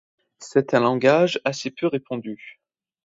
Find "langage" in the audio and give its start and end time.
0.79-1.39